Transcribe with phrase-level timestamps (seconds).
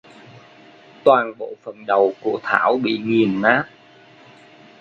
[1.03, 3.63] Toàn bộ phần đầu của Thảo bị nghiền nát